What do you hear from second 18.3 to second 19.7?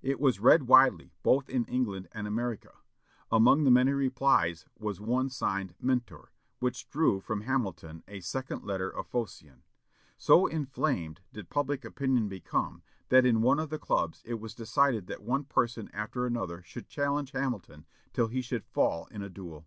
should fall in a duel.